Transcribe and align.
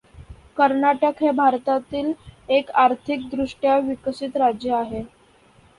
कर्नाटक 0.57 1.21
हे 1.21 1.31
भारतातील 1.33 2.11
एक 2.51 2.71
आर्थिक 2.77 3.29
दृष्ट्या 3.31 3.77
विकसित 3.79 4.37
राज्य 4.37 4.73
आहे. 4.75 5.03